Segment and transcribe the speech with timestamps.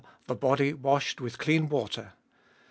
[0.25, 2.13] The Body washed with Clean Water.